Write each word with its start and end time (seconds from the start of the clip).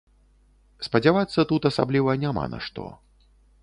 Спадзявацца 0.87 1.47
тут 1.53 1.69
асабліва 1.73 2.19
няма 2.25 2.51
на 2.57 2.67
што. 2.71 2.93